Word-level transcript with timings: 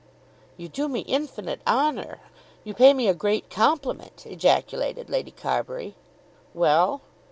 "You 0.57 0.67
do 0.67 0.87
me 0.89 1.01
infinite 1.01 1.61
honour. 1.67 2.21
You 2.63 2.73
pay 2.73 2.91
me 2.91 3.07
a 3.07 3.13
great 3.13 3.51
compliment," 3.51 4.25
ejaculated 4.25 5.11
Lady 5.11 5.29
Carbury. 5.29 5.93
"Well?" 6.55 7.01